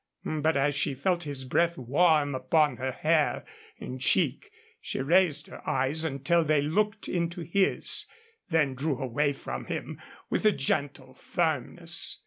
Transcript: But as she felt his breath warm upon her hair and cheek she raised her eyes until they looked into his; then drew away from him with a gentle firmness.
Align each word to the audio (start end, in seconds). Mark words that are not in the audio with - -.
But 0.25 0.57
as 0.57 0.73
she 0.73 0.95
felt 0.95 1.25
his 1.25 1.45
breath 1.45 1.77
warm 1.77 2.33
upon 2.33 2.77
her 2.77 2.91
hair 2.91 3.45
and 3.79 4.01
cheek 4.01 4.49
she 4.81 4.99
raised 4.99 5.45
her 5.45 5.61
eyes 5.69 6.03
until 6.03 6.43
they 6.43 6.59
looked 6.63 7.07
into 7.07 7.41
his; 7.41 8.07
then 8.49 8.73
drew 8.73 8.97
away 8.97 9.31
from 9.33 9.65
him 9.65 10.01
with 10.27 10.43
a 10.43 10.51
gentle 10.51 11.13
firmness. 11.13 12.17